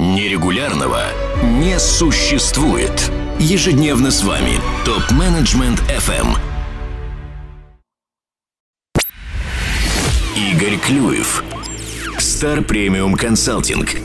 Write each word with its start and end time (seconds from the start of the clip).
Нерегулярного 0.00 1.00
не 1.42 1.76
существует. 1.80 3.10
Ежедневно 3.40 4.12
с 4.12 4.22
вами 4.22 4.52
ТОП-менеджмент 4.84 5.80
FM. 5.88 6.36
Игорь 10.36 10.78
Клюев. 10.78 11.42
Стар 12.16 12.62
Премиум 12.62 13.16
Консалтинг. 13.16 13.96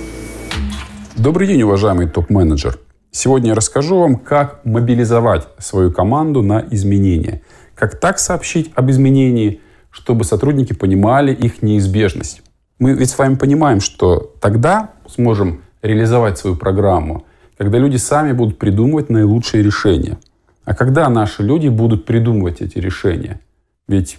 Добрый 1.16 1.46
день, 1.46 1.62
уважаемый 1.62 2.10
топ-менеджер. 2.10 2.80
Сегодня 3.12 3.50
я 3.50 3.56
расскажу 3.56 4.00
вам, 4.00 4.16
как 4.16 4.66
мобилизовать 4.66 5.48
свою 5.60 5.92
команду 5.92 6.42
на 6.42 6.66
изменения. 6.72 7.44
Как 7.76 8.00
так 8.00 8.18
сообщить 8.18 8.72
об 8.74 8.90
изменении, 8.90 9.62
чтобы 9.92 10.24
сотрудники 10.24 10.74
понимали 10.74 11.36
их 11.36 11.62
неизбежность. 11.62 12.42
Мы 12.80 12.94
ведь 12.94 13.12
с 13.12 13.18
вами 13.20 13.36
понимаем, 13.36 13.80
что 13.80 14.34
тогда 14.42 14.90
сможем 15.08 15.62
реализовать 15.84 16.40
свою 16.40 16.56
программу, 16.56 17.26
когда 17.58 17.78
люди 17.78 17.98
сами 17.98 18.32
будут 18.32 18.58
придумывать 18.58 19.10
наилучшие 19.10 19.62
решения. 19.62 20.18
А 20.66 20.74
когда 20.74 21.08
наши 21.10 21.44
люди 21.44 21.68
будут 21.68 22.06
придумывать 22.06 22.62
эти 22.62 22.80
решения? 22.80 23.40
Ведь 23.88 24.18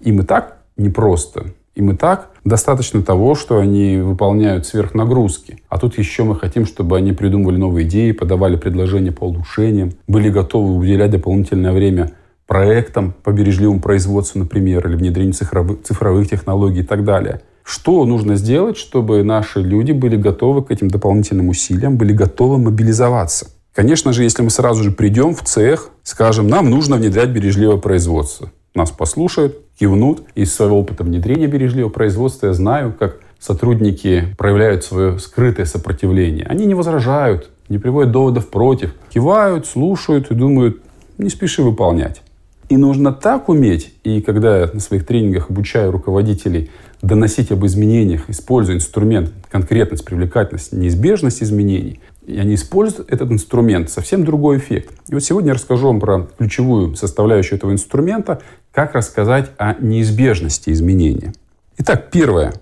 им 0.00 0.20
и 0.20 0.24
так 0.24 0.58
непросто. 0.76 1.46
Им 1.76 1.90
и 1.92 1.96
так 1.96 2.30
достаточно 2.44 3.02
того, 3.02 3.34
что 3.34 3.58
они 3.58 3.98
выполняют 3.98 4.66
сверхнагрузки. 4.66 5.62
А 5.68 5.78
тут 5.78 5.98
еще 5.98 6.24
мы 6.24 6.34
хотим, 6.34 6.66
чтобы 6.66 6.96
они 6.96 7.12
придумывали 7.12 7.56
новые 7.56 7.86
идеи, 7.86 8.12
подавали 8.12 8.56
предложения 8.56 9.12
по 9.12 9.24
улучшениям, 9.24 9.92
были 10.08 10.30
готовы 10.30 10.74
уделять 10.74 11.10
дополнительное 11.10 11.72
время 11.72 12.12
проектам 12.46 13.14
по 13.22 13.30
бережливому 13.30 13.80
производству, 13.80 14.38
например, 14.38 14.88
или 14.88 14.96
внедрению 14.96 15.34
цифровых, 15.34 15.82
цифровых 15.82 16.28
технологий 16.28 16.80
и 16.80 16.84
так 16.84 17.04
далее. 17.04 17.42
Что 17.66 18.04
нужно 18.04 18.36
сделать, 18.36 18.76
чтобы 18.76 19.24
наши 19.24 19.60
люди 19.60 19.90
были 19.90 20.14
готовы 20.14 20.62
к 20.62 20.70
этим 20.70 20.86
дополнительным 20.86 21.48
усилиям, 21.48 21.96
были 21.96 22.12
готовы 22.12 22.58
мобилизоваться? 22.58 23.48
Конечно 23.74 24.12
же, 24.12 24.22
если 24.22 24.42
мы 24.42 24.50
сразу 24.50 24.84
же 24.84 24.92
придем 24.92 25.34
в 25.34 25.42
цех, 25.42 25.90
скажем, 26.04 26.46
нам 26.46 26.70
нужно 26.70 26.94
внедрять 26.94 27.30
бережливое 27.30 27.78
производство. 27.78 28.52
Нас 28.76 28.92
послушают, 28.92 29.58
кивнут. 29.80 30.22
Из 30.36 30.54
своего 30.54 30.78
опыта 30.78 31.02
внедрения 31.02 31.48
бережливого 31.48 31.90
производства 31.90 32.46
я 32.46 32.52
знаю, 32.52 32.94
как 32.96 33.18
сотрудники 33.40 34.32
проявляют 34.38 34.84
свое 34.84 35.18
скрытое 35.18 35.66
сопротивление. 35.66 36.46
Они 36.46 36.66
не 36.66 36.74
возражают, 36.74 37.50
не 37.68 37.78
приводят 37.78 38.12
доводов 38.12 38.48
против. 38.48 38.94
Кивают, 39.10 39.66
слушают 39.66 40.30
и 40.30 40.34
думают, 40.36 40.82
не 41.18 41.30
спеши 41.30 41.64
выполнять. 41.64 42.22
И 42.68 42.76
нужно 42.76 43.12
так 43.12 43.48
уметь, 43.48 43.94
и 44.02 44.20
когда 44.20 44.58
я 44.60 44.70
на 44.72 44.80
своих 44.80 45.06
тренингах 45.06 45.50
обучаю 45.50 45.92
руководителей 45.92 46.70
доносить 47.00 47.52
об 47.52 47.64
изменениях, 47.64 48.28
используя 48.28 48.74
инструмент 48.74 49.32
конкретность, 49.50 50.04
привлекательность, 50.04 50.72
неизбежность 50.72 51.42
изменений, 51.42 52.00
и 52.26 52.38
они 52.38 52.56
используют 52.56 53.12
этот 53.12 53.30
инструмент, 53.30 53.88
совсем 53.88 54.24
другой 54.24 54.58
эффект. 54.58 54.92
И 55.08 55.14
вот 55.14 55.22
сегодня 55.22 55.50
я 55.50 55.54
расскажу 55.54 55.86
вам 55.86 56.00
про 56.00 56.28
ключевую 56.38 56.96
составляющую 56.96 57.56
этого 57.56 57.70
инструмента, 57.70 58.42
как 58.72 58.94
рассказать 58.94 59.52
о 59.58 59.74
неизбежности 59.80 60.70
изменения. 60.70 61.34
Итак, 61.78 62.10
первое. 62.10 62.52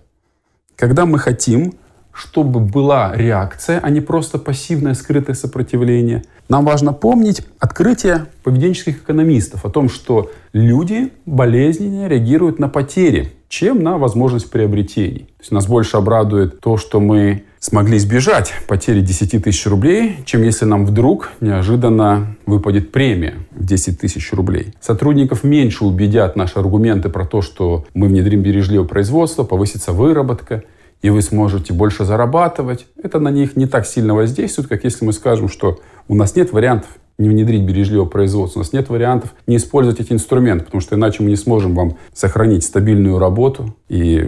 Когда 0.77 1.06
мы 1.06 1.19
хотим 1.19 1.75
чтобы 2.15 2.61
была 2.61 3.12
реакция, 3.15 3.81
а 3.81 3.91
не 3.91 4.01
просто 4.01 4.39
пассивное 4.39 4.95
скрытое 4.95 5.34
сопротивление. 5.34 6.23
Нам 6.48 6.65
важно 6.65 6.93
помнить 6.93 7.43
открытие 7.59 8.27
поведенческих 8.45 8.98
экономистов 8.98 9.65
о 9.65 9.71
том, 9.71 9.89
что 9.89 10.31
люди 10.53 11.12
болезненнее 11.27 12.09
реагируют 12.09 12.59
на 12.59 12.69
потери, 12.69 13.33
чем 13.48 13.83
на 13.83 13.98
возможность 13.98 14.51
приобретений. 14.51 15.21
То 15.21 15.41
есть 15.41 15.53
нас 15.53 15.67
больше 15.67 15.97
обрадует 15.97 16.61
то, 16.61 16.77
что 16.77 17.01
мы 17.01 17.45
смогли 17.59 17.97
избежать 17.97 18.53
потери 18.69 19.01
10 19.01 19.43
тысяч 19.43 19.67
рублей, 19.67 20.19
чем 20.27 20.43
если 20.43 20.67
нам 20.67 20.84
вдруг 20.84 21.33
неожиданно 21.41 22.37
выпадет 22.47 22.93
премия 22.93 23.37
в 23.53 23.65
10 23.65 23.99
тысяч 23.99 24.33
рублей. 24.33 24.75
Сотрудников 24.81 25.45
меньше 25.45 25.84
убедят 25.84 26.37
наши 26.37 26.59
аргументы 26.59 27.09
про 27.09 27.25
то, 27.25 27.41
что 27.41 27.87
мы 27.94 28.09
внедрим 28.09 28.43
бережливое 28.43 28.87
производство, 28.87 29.44
повысится 29.44 29.93
выработка– 29.93 30.62
и 31.04 31.10
вы 31.10 31.20
сможете 31.20 31.75
больше 31.75 32.06
зарабатывать, 32.06 32.87
это 32.97 33.20
на 33.20 33.28
них 33.28 33.56
не 33.56 33.66
так 33.66 33.87
сильно 33.87 34.15
воздействует, 34.15 34.70
как 34.70 34.84
если 34.84 35.04
мы 35.04 35.12
скажем, 35.12 35.50
что 35.50 35.78
у 36.09 36.15
нас 36.15 36.34
нет 36.34 36.50
вариантов 36.50 36.88
не 37.19 37.28
внедрить 37.28 37.62
бережливое 37.62 38.06
производство. 38.06 38.60
У 38.60 38.62
нас 38.62 38.72
нет 38.72 38.88
вариантов 38.88 39.34
не 39.47 39.56
использовать 39.56 40.00
эти 40.00 40.14
инструменты, 40.14 40.64
потому 40.64 40.81
что 40.81 40.97
иначе 40.97 41.22
мы 41.22 41.28
не 41.28 41.37
сможем 41.37 41.75
вам 41.75 41.98
сохранить 42.14 42.64
стабильную 42.64 43.19
работу, 43.19 43.76
и 43.91 44.19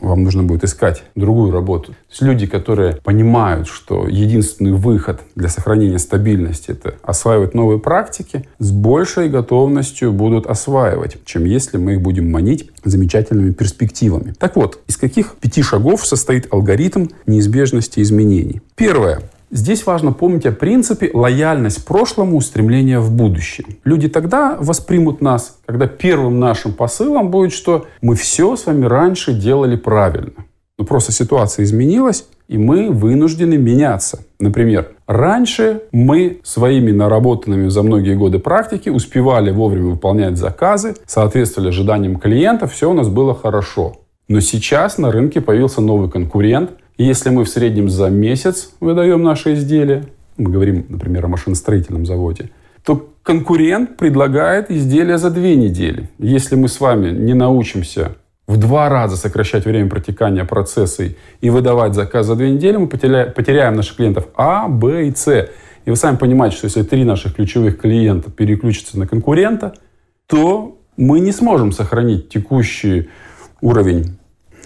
вам 0.00 0.22
нужно 0.22 0.42
будет 0.42 0.64
искать 0.64 1.02
другую 1.14 1.52
работу. 1.52 1.92
То 1.92 1.98
есть 2.10 2.22
люди, 2.22 2.46
которые 2.46 2.96
понимают, 2.96 3.68
что 3.68 4.06
единственный 4.06 4.72
выход 4.72 5.20
для 5.34 5.48
сохранения 5.48 5.98
стабильности— 5.98 6.70
это 6.72 6.94
осваивать 7.02 7.54
новые 7.54 7.78
практики, 7.78 8.46
с 8.58 8.70
большей 8.70 9.28
готовностью 9.28 10.12
будут 10.12 10.46
осваивать, 10.46 11.18
чем 11.24 11.44
если 11.44 11.76
мы 11.76 11.94
их 11.94 12.02
будем 12.02 12.30
манить 12.30 12.70
замечательными 12.84 13.52
перспективами. 13.52 14.34
Так 14.38 14.56
вот, 14.56 14.80
из 14.86 14.96
каких 14.96 15.36
пяти 15.36 15.62
шагов 15.62 16.06
состоит 16.06 16.52
алгоритм 16.52 17.08
неизбежности 17.26 18.00
изменений? 18.00 18.60
Первое 18.74 19.22
Здесь 19.52 19.84
важно 19.84 20.12
помнить 20.12 20.46
о 20.46 20.52
принципе 20.52 21.10
лояльность 21.12 21.84
прошлому, 21.84 22.36
устремление 22.36 23.00
в 23.00 23.10
будущее. 23.10 23.66
Люди 23.82 24.08
тогда 24.08 24.56
воспримут 24.60 25.20
нас, 25.20 25.58
когда 25.66 25.88
первым 25.88 26.38
нашим 26.38 26.72
посылом 26.72 27.30
будет, 27.32 27.52
что 27.52 27.86
мы 28.00 28.14
все 28.14 28.54
с 28.54 28.66
вами 28.66 28.84
раньше 28.84 29.32
делали 29.32 29.74
правильно. 29.74 30.44
Но 30.78 30.84
просто 30.84 31.10
ситуация 31.10 31.64
изменилась, 31.64 32.26
и 32.46 32.58
мы 32.58 32.90
вынуждены 32.90 33.56
меняться. 33.58 34.20
Например, 34.38 34.92
раньше 35.08 35.82
мы 35.90 36.38
своими 36.44 36.92
наработанными 36.92 37.68
за 37.68 37.82
многие 37.82 38.14
годы 38.14 38.38
практики 38.38 38.88
успевали 38.88 39.50
вовремя 39.50 39.90
выполнять 39.90 40.36
заказы, 40.36 40.94
соответствовали 41.06 41.70
ожиданиям 41.70 42.20
клиентов, 42.20 42.72
все 42.72 42.88
у 42.88 42.94
нас 42.94 43.08
было 43.08 43.34
хорошо. 43.34 43.96
Но 44.28 44.38
сейчас 44.38 44.96
на 44.96 45.10
рынке 45.10 45.40
появился 45.40 45.80
новый 45.80 46.08
конкурент, 46.08 46.70
если 47.04 47.30
мы 47.30 47.44
в 47.44 47.48
среднем 47.48 47.88
за 47.88 48.10
месяц 48.10 48.72
выдаем 48.80 49.22
наши 49.22 49.54
изделия, 49.54 50.04
мы 50.36 50.50
говорим, 50.50 50.84
например, 50.88 51.24
о 51.24 51.28
машиностроительном 51.28 52.04
заводе, 52.04 52.50
то 52.84 53.10
конкурент 53.22 53.96
предлагает 53.96 54.70
изделия 54.70 55.18
за 55.18 55.30
две 55.30 55.56
недели. 55.56 56.10
Если 56.18 56.56
мы 56.56 56.68
с 56.68 56.80
вами 56.80 57.10
не 57.10 57.34
научимся 57.34 58.16
в 58.46 58.56
два 58.56 58.88
раза 58.88 59.16
сокращать 59.16 59.64
время 59.64 59.88
протекания 59.88 60.44
процесса 60.44 61.04
и 61.40 61.50
выдавать 61.50 61.94
заказ 61.94 62.26
за 62.26 62.36
две 62.36 62.50
недели, 62.50 62.76
мы 62.76 62.86
потеряем, 62.86 63.76
наших 63.76 63.96
клиентов 63.96 64.28
А, 64.34 64.68
Б 64.68 65.06
и 65.06 65.14
С. 65.14 65.48
И 65.84 65.90
вы 65.90 65.96
сами 65.96 66.16
понимаете, 66.16 66.56
что 66.56 66.66
если 66.66 66.82
три 66.82 67.04
наших 67.04 67.34
ключевых 67.36 67.78
клиента 67.78 68.30
переключатся 68.30 68.98
на 68.98 69.06
конкурента, 69.06 69.74
то 70.26 70.78
мы 70.98 71.20
не 71.20 71.32
сможем 71.32 71.72
сохранить 71.72 72.28
текущий 72.28 73.08
уровень 73.62 74.18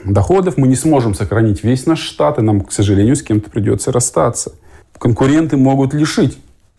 доходов, 0.05 0.57
мы 0.57 0.69
не 0.69 0.77
сможем 0.77 1.15
сохранить 1.15 1.65
весь 1.65 1.87
наш 1.87 2.01
штат, 2.01 2.39
и 2.39 2.43
нам, 2.43 2.61
к 2.61 2.73
сожалению, 2.73 3.17
с 3.17 3.23
кем-то 3.23 3.51
придется 3.51 3.93
расстаться. 3.93 4.53
Конкуренты 4.99 5.57
могут 5.57 5.95
лишить 5.95 6.39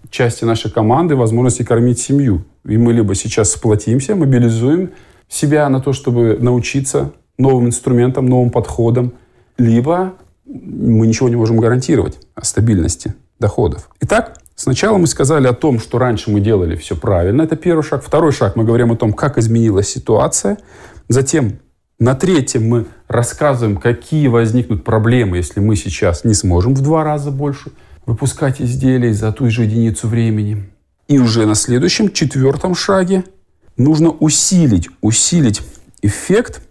части 0.09 0.45
нашей 0.45 0.71
команды 0.71 1.15
возможности 1.15 1.63
кормить 1.63 1.99
семью. 1.99 2.45
И 2.65 2.77
мы 2.77 2.93
либо 2.93 3.15
сейчас 3.15 3.51
сплотимся, 3.51 4.15
мобилизуем 4.15 4.91
себя 5.27 5.67
на 5.69 5.81
то, 5.81 5.93
чтобы 5.93 6.37
научиться 6.39 7.11
новым 7.37 7.67
инструментам, 7.67 8.27
новым 8.27 8.49
подходам, 8.49 9.13
либо 9.57 10.13
мы 10.45 11.07
ничего 11.07 11.29
не 11.29 11.35
можем 11.35 11.57
гарантировать 11.57 12.19
о 12.35 12.45
стабильности 12.45 13.13
доходов. 13.39 13.89
Итак, 14.01 14.39
сначала 14.55 14.97
мы 14.97 15.07
сказали 15.07 15.47
о 15.47 15.53
том, 15.53 15.79
что 15.79 15.97
раньше 15.97 16.31
мы 16.31 16.39
делали 16.39 16.75
все 16.75 16.95
правильно. 16.95 17.41
Это 17.41 17.55
первый 17.55 17.81
шаг. 17.83 18.03
Второй 18.03 18.31
шаг 18.31 18.55
мы 18.55 18.63
говорим 18.63 18.91
о 18.91 18.95
том, 18.95 19.13
как 19.13 19.37
изменилась 19.37 19.89
ситуация. 19.89 20.57
Затем 21.09 21.59
на 21.99 22.15
третьем 22.15 22.67
мы 22.67 22.85
рассказываем, 23.07 23.77
какие 23.77 24.27
возникнут 24.27 24.83
проблемы, 24.83 25.37
если 25.37 25.59
мы 25.59 25.75
сейчас 25.75 26.23
не 26.23 26.33
сможем 26.33 26.75
в 26.75 26.81
два 26.81 27.03
раза 27.03 27.31
больше 27.31 27.71
выпускать 28.05 28.61
изделий 28.61 29.13
за 29.13 29.31
ту 29.31 29.49
же 29.49 29.63
единицу 29.63 30.07
времени. 30.07 30.69
И 31.07 31.19
уже 31.19 31.45
на 31.45 31.55
следующем, 31.55 32.11
четвертом 32.11 32.75
шаге 32.75 33.23
нужно 33.77 34.09
усилить, 34.09 34.89
усилить 35.01 35.61
эффект 36.01 36.61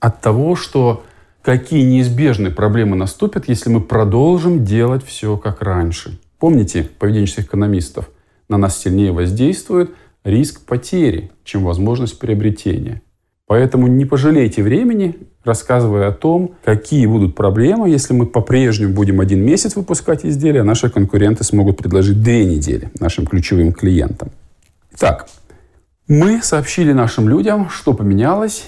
от 0.00 0.20
того, 0.20 0.56
что 0.56 1.04
какие 1.42 1.82
неизбежные 1.82 2.52
проблемы 2.52 2.96
наступят, 2.96 3.48
если 3.48 3.70
мы 3.70 3.80
продолжим 3.80 4.64
делать 4.64 5.04
все 5.04 5.36
как 5.36 5.62
раньше. 5.62 6.18
Помните 6.38 6.88
поведенческих 6.98 7.44
экономистов? 7.44 8.10
На 8.48 8.58
нас 8.58 8.78
сильнее 8.78 9.12
воздействует 9.12 9.92
риск 10.24 10.62
потери, 10.62 11.30
чем 11.44 11.64
возможность 11.64 12.18
приобретения. 12.18 13.02
Поэтому 13.46 13.86
не 13.86 14.04
пожалейте 14.04 14.62
времени, 14.62 15.16
рассказывая 15.44 16.08
о 16.08 16.12
том, 16.12 16.54
какие 16.64 17.06
будут 17.06 17.34
проблемы, 17.34 17.88
если 17.90 18.14
мы 18.14 18.26
по-прежнему 18.26 18.94
будем 18.94 19.20
один 19.20 19.44
месяц 19.44 19.76
выпускать 19.76 20.24
изделия, 20.24 20.60
а 20.60 20.64
наши 20.64 20.88
конкуренты 20.88 21.44
смогут 21.44 21.76
предложить 21.76 22.22
две 22.22 22.44
недели 22.44 22.90
нашим 22.98 23.26
ключевым 23.26 23.72
клиентам. 23.72 24.30
Итак, 24.94 25.28
мы 26.08 26.42
сообщили 26.42 26.92
нашим 26.92 27.28
людям, 27.28 27.68
что 27.68 27.94
поменялось 27.94 28.64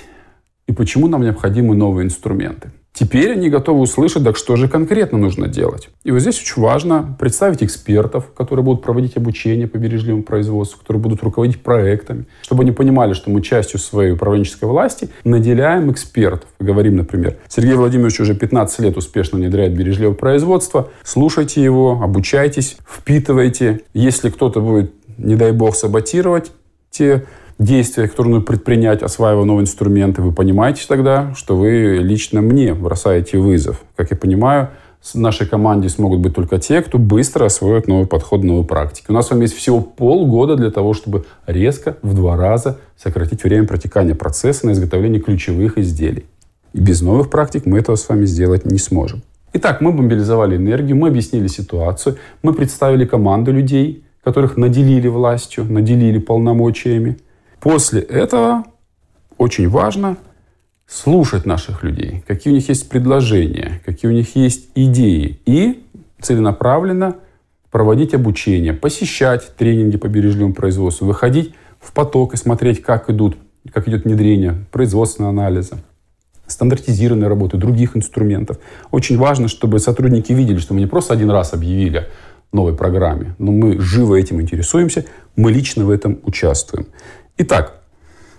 и 0.66 0.72
почему 0.72 1.08
нам 1.08 1.22
необходимы 1.22 1.74
новые 1.74 2.06
инструменты. 2.06 2.70
Теперь 2.94 3.32
они 3.32 3.50
готовы 3.50 3.80
услышать, 3.80 4.22
так 4.22 4.36
что 4.36 4.54
же 4.54 4.68
конкретно 4.68 5.18
нужно 5.18 5.48
делать. 5.48 5.88
И 6.04 6.12
вот 6.12 6.20
здесь 6.20 6.40
очень 6.40 6.62
важно 6.62 7.16
представить 7.18 7.60
экспертов, 7.60 8.30
которые 8.36 8.64
будут 8.64 8.82
проводить 8.82 9.16
обучение 9.16 9.66
по 9.66 9.78
бережливому 9.78 10.22
производству, 10.22 10.78
которые 10.78 11.02
будут 11.02 11.20
руководить 11.24 11.60
проектами, 11.60 12.26
чтобы 12.42 12.62
они 12.62 12.70
понимали, 12.70 13.12
что 13.12 13.30
мы 13.30 13.42
частью 13.42 13.80
своей 13.80 14.12
управленческой 14.12 14.68
власти 14.68 15.08
наделяем 15.24 15.90
экспертов. 15.90 16.48
Говорим, 16.60 16.94
например, 16.94 17.36
Сергей 17.48 17.74
Владимирович 17.74 18.20
уже 18.20 18.36
15 18.36 18.78
лет 18.78 18.96
успешно 18.96 19.38
внедряет 19.38 19.76
бережливое 19.76 20.14
производство. 20.14 20.88
Слушайте 21.02 21.64
его, 21.64 22.00
обучайтесь, 22.00 22.76
впитывайте. 22.88 23.80
Если 23.92 24.30
кто-то 24.30 24.60
будет, 24.60 24.92
не 25.18 25.34
дай 25.34 25.50
бог, 25.50 25.74
саботировать 25.74 26.52
те 26.92 27.24
действия, 27.58 28.08
которые 28.08 28.34
нужно 28.34 28.46
предпринять, 28.46 29.02
осваивая 29.02 29.44
новые 29.44 29.64
инструменты, 29.64 30.22
вы 30.22 30.32
понимаете 30.32 30.84
тогда, 30.88 31.34
что 31.34 31.56
вы 31.56 31.98
лично 32.00 32.40
мне 32.40 32.74
бросаете 32.74 33.38
вызов. 33.38 33.82
Как 33.96 34.10
я 34.10 34.16
понимаю, 34.16 34.70
в 35.02 35.14
нашей 35.16 35.46
команде 35.46 35.88
смогут 35.90 36.20
быть 36.20 36.34
только 36.34 36.58
те, 36.58 36.80
кто 36.80 36.98
быстро 36.98 37.44
освоит 37.44 37.86
новый 37.86 38.06
подход, 38.06 38.42
новые 38.42 38.64
практики. 38.64 39.06
У 39.08 39.12
нас 39.12 39.26
с 39.26 39.30
вами 39.30 39.42
есть 39.42 39.54
всего 39.54 39.80
полгода 39.80 40.56
для 40.56 40.70
того, 40.70 40.94
чтобы 40.94 41.26
резко 41.46 41.98
в 42.02 42.14
два 42.14 42.36
раза 42.36 42.78
сократить 42.96 43.44
время 43.44 43.66
протекания 43.66 44.14
процесса 44.14 44.66
на 44.66 44.72
изготовление 44.72 45.20
ключевых 45.20 45.76
изделий. 45.76 46.24
И 46.72 46.80
без 46.80 47.02
новых 47.02 47.28
практик 47.28 47.66
мы 47.66 47.78
этого 47.78 47.96
с 47.96 48.08
вами 48.08 48.24
сделать 48.24 48.64
не 48.64 48.78
сможем. 48.78 49.22
Итак, 49.52 49.80
мы 49.80 49.92
мобилизовали 49.92 50.56
энергию, 50.56 50.96
мы 50.96 51.08
объяснили 51.08 51.46
ситуацию, 51.46 52.16
мы 52.42 52.54
представили 52.54 53.04
команду 53.04 53.52
людей, 53.52 54.04
которых 54.24 54.56
наделили 54.56 55.06
властью, 55.06 55.64
наделили 55.64 56.18
полномочиями. 56.18 57.18
После 57.60 58.00
этого 58.00 58.64
очень 59.38 59.68
важно 59.68 60.16
слушать 60.86 61.46
наших 61.46 61.82
людей, 61.82 62.22
какие 62.26 62.52
у 62.52 62.56
них 62.56 62.68
есть 62.68 62.88
предложения, 62.88 63.80
какие 63.84 64.10
у 64.10 64.14
них 64.14 64.36
есть 64.36 64.68
идеи, 64.74 65.40
и 65.46 65.82
целенаправленно 66.20 67.16
проводить 67.70 68.14
обучение, 68.14 68.72
посещать 68.72 69.56
тренинги 69.56 69.96
по 69.96 70.08
бережливому 70.08 70.54
производству, 70.54 71.06
выходить 71.06 71.54
в 71.80 71.92
поток 71.92 72.34
и 72.34 72.36
смотреть, 72.36 72.82
как, 72.82 73.10
идут, 73.10 73.36
как 73.72 73.88
идет 73.88 74.04
внедрение 74.04 74.64
производственного 74.70 75.32
анализа, 75.32 75.78
стандартизированной 76.46 77.28
работы, 77.28 77.56
других 77.56 77.96
инструментов. 77.96 78.58
Очень 78.90 79.18
важно, 79.18 79.48
чтобы 79.48 79.78
сотрудники 79.78 80.32
видели, 80.32 80.58
что 80.58 80.74
мы 80.74 80.80
не 80.80 80.86
просто 80.86 81.14
один 81.14 81.30
раз 81.30 81.52
объявили 81.52 82.08
новой 82.52 82.74
программе, 82.76 83.34
но 83.38 83.50
мы 83.50 83.80
живо 83.80 84.14
этим 84.14 84.40
интересуемся, 84.40 85.04
мы 85.34 85.50
лично 85.50 85.84
в 85.84 85.90
этом 85.90 86.20
участвуем. 86.22 86.86
Итак, 87.36 87.80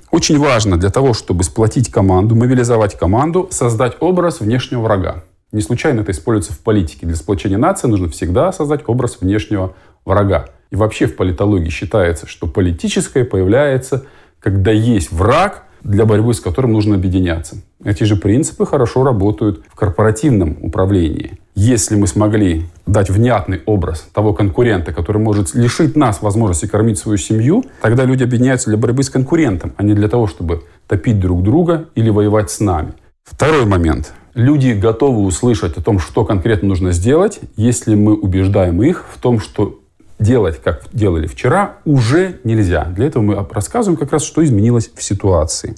очень 0.09 0.39
важно 0.39 0.77
для 0.77 0.89
того, 0.89 1.13
чтобы 1.13 1.43
сплотить 1.43 1.91
команду, 1.91 2.33
мобилизовать 2.33 2.97
команду, 2.97 3.49
создать 3.51 3.97
образ 3.99 4.39
внешнего 4.39 4.83
врага. 4.83 5.25
Не 5.51 5.61
случайно 5.61 5.99
это 5.99 6.13
используется 6.13 6.53
в 6.53 6.59
политике. 6.59 7.05
Для 7.05 7.17
сплочения 7.17 7.57
нации 7.57 7.89
нужно 7.89 8.07
всегда 8.07 8.53
создать 8.53 8.87
образ 8.87 9.19
внешнего 9.19 9.75
врага. 10.05 10.45
И 10.71 10.77
вообще 10.77 11.07
в 11.07 11.17
политологии 11.17 11.69
считается, 11.69 12.25
что 12.25 12.47
политическое 12.47 13.25
появляется, 13.25 14.05
когда 14.39 14.71
есть 14.71 15.11
враг, 15.11 15.64
для 15.85 16.05
борьбы 16.05 16.33
с 16.33 16.39
которым 16.39 16.73
нужно 16.73 16.95
объединяться. 16.95 17.57
Эти 17.83 18.03
же 18.03 18.15
принципы 18.15 18.65
хорошо 18.65 19.03
работают 19.03 19.63
в 19.71 19.75
корпоративном 19.75 20.57
управлении. 20.61 21.39
Если 21.53 21.95
мы 21.95 22.07
смогли 22.07 22.65
дать 22.87 23.09
внятный 23.09 23.61
образ 23.65 24.07
того 24.11 24.33
конкурента, 24.33 24.91
который 24.91 25.21
может 25.21 25.53
лишить 25.53 25.95
нас 25.95 26.21
возможности 26.21 26.65
кормить 26.65 26.97
свою 26.97 27.17
семью, 27.17 27.63
тогда 27.81 28.03
люди 28.03 28.23
объединяются 28.23 28.69
для 28.69 28.77
борьбы 28.77 29.03
с 29.03 29.09
конкурентом, 29.09 29.73
а 29.77 29.83
не 29.83 29.93
для 29.93 30.09
того, 30.09 30.27
чтобы 30.27 30.63
топить 30.87 31.19
друг 31.19 31.43
друга 31.43 31.85
или 31.93 32.09
воевать 32.09 32.49
с 32.49 32.59
нами. 32.59 32.93
Второй 33.23 33.65
момент. 33.65 34.13
Люди 34.33 34.71
готовы 34.71 35.21
услышать 35.21 35.77
о 35.77 35.83
том, 35.83 35.99
что 35.99 36.25
конкретно 36.25 36.67
нужно 36.67 36.91
сделать, 36.91 37.39
если 37.55 37.95
мы 37.95 38.15
убеждаем 38.15 38.83
их 38.83 39.05
в 39.09 39.21
том, 39.21 39.39
что 39.39 39.79
делать, 40.19 40.61
как 40.63 40.83
делали 40.93 41.27
вчера, 41.27 41.77
уже 41.85 42.39
нельзя. 42.43 42.85
Для 42.85 43.07
этого 43.07 43.23
мы 43.23 43.47
рассказываем 43.51 43.97
как 43.97 44.11
раз, 44.11 44.23
что 44.23 44.43
изменилось 44.43 44.89
в 44.95 45.03
ситуации. 45.03 45.75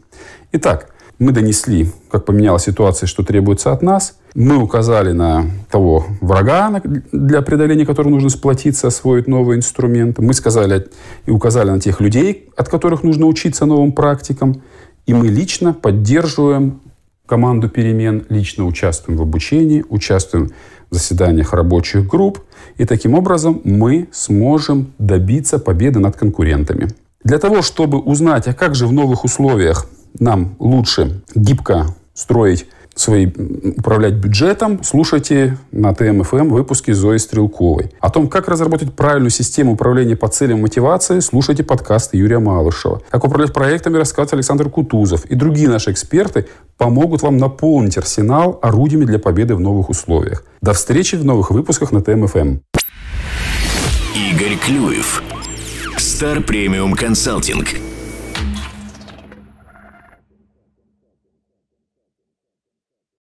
Итак, 0.52 0.90
мы 1.20 1.32
донесли, 1.32 1.92
как 2.12 2.26
поменялась 2.26 2.64
ситуация, 2.64 3.08
что 3.08 3.24
требуется 3.24 3.72
от 3.72 3.82
нас. 3.82 4.18
Мы 4.36 4.58
указали 4.58 5.14
на 5.14 5.46
того 5.72 6.06
врага, 6.22 6.82
для 7.12 7.42
преодоления 7.42 7.88
которого 7.88 8.12
нужно 8.12 8.30
сплотиться, 8.30 8.88
освоить 8.88 9.28
новые 9.28 9.58
инструменты. 9.58 10.22
Мы 10.22 10.34
сказали 10.36 10.88
и 11.26 11.32
указали 11.32 11.72
на 11.72 11.80
тех 11.80 12.02
людей, 12.02 12.50
от 12.56 12.70
которых 12.70 13.02
нужно 13.02 13.26
учиться 13.26 13.66
новым 13.66 13.94
практикам. 13.94 14.62
И 15.08 15.14
мы 15.14 15.28
лично 15.28 15.74
поддерживаем 15.74 16.82
команду 17.28 17.70
перемен, 17.70 18.26
лично 18.30 18.66
участвуем 18.66 19.20
в 19.20 19.22
обучении, 19.22 19.86
участвуем 19.90 20.52
в 20.90 20.96
заседаниях 20.96 21.54
рабочих 21.54 22.08
групп. 22.08 22.40
И 22.78 22.86
таким 22.86 23.14
образом 23.14 23.62
мы 23.64 24.08
сможем 24.12 24.94
добиться 24.98 25.60
победы 25.60 26.00
над 26.00 26.16
конкурентами. 26.16 26.88
Для 27.24 27.38
того, 27.38 27.62
чтобы 27.62 28.00
узнать, 28.00 28.48
а 28.48 28.54
как 28.54 28.74
же 28.74 28.88
в 28.88 28.94
новых 28.94 29.26
условиях 29.26 29.88
нам 30.20 30.56
лучше 30.60 31.22
гибко 31.36 31.96
строить 32.14 32.66
свои, 33.00 33.28
управлять 33.78 34.16
бюджетом, 34.16 34.84
слушайте 34.84 35.58
на 35.72 35.94
ТМФМ 35.94 36.50
выпуски 36.50 36.92
Зои 36.92 37.18
Стрелковой. 37.18 37.92
О 38.00 38.10
том, 38.10 38.28
как 38.28 38.48
разработать 38.48 38.94
правильную 38.94 39.30
систему 39.30 39.74
управления 39.74 40.16
по 40.16 40.28
целям 40.28 40.62
мотивации, 40.62 41.20
слушайте 41.20 41.64
подкасты 41.64 42.18
Юрия 42.18 42.40
Малышева. 42.40 43.02
Как 43.10 43.24
управлять 43.24 43.54
проектами, 43.54 43.98
рассказывает 43.98 44.34
Александр 44.34 44.70
Кутузов. 44.70 45.26
И 45.26 45.36
другие 45.36 45.70
наши 45.70 45.92
эксперты 45.92 46.48
помогут 46.78 47.22
вам 47.22 47.38
наполнить 47.38 47.98
арсенал 47.98 48.60
орудиями 48.62 49.06
для 49.06 49.20
победы 49.20 49.56
в 49.56 49.60
новых 49.60 49.90
условиях. 49.90 50.44
До 50.62 50.74
встречи 50.74 51.16
в 51.16 51.26
новых 51.26 51.52
выпусках 51.52 51.92
на 51.92 52.02
ТМФМ. 52.02 52.58
Игорь 54.16 54.58
Клюев. 54.58 55.24
Стар 55.98 56.42
Премиум 56.42 56.94
Консалтинг. 56.94 57.68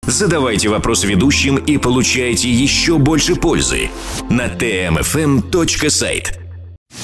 Задавайте 0.07 0.69
вопросы 0.69 1.07
ведущим 1.07 1.57
и 1.57 1.77
получайте 1.77 2.49
еще 2.49 2.97
больше 2.97 3.35
пользы 3.35 3.89
на 4.29 4.47
tmfm.site. 4.47 6.45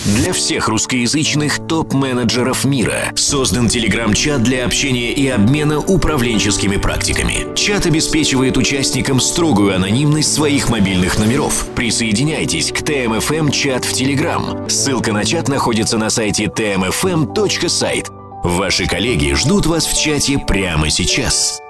Для 0.05 0.31
всех 0.33 0.67
русскоязычных 0.67 1.67
топ-менеджеров 1.67 2.63
мира 2.63 3.11
создан 3.15 3.67
телеграм-чат 3.67 4.41
для 4.41 4.65
общения 4.65 5.11
и 5.11 5.27
обмена 5.27 5.79
управленческими 5.79 6.77
практиками. 6.77 7.53
Чат 7.55 7.85
обеспечивает 7.85 8.57
участникам 8.57 9.19
строгую 9.19 9.75
анонимность 9.75 10.33
своих 10.33 10.69
мобильных 10.69 11.19
номеров. 11.19 11.67
Присоединяйтесь 11.75 12.71
к 12.71 12.81
ТМФМ-чат 12.83 13.83
в 13.83 13.93
Телеграм. 13.93 14.69
Ссылка 14.69 15.11
на 15.11 15.25
чат 15.25 15.49
находится 15.49 15.97
на 15.97 16.09
сайте 16.09 16.45
tmfm.site. 16.45 18.07
Ваши 18.43 18.87
коллеги 18.87 19.33
ждут 19.33 19.65
вас 19.65 19.85
в 19.85 19.99
чате 20.01 20.39
прямо 20.39 20.89
сейчас. 20.89 21.59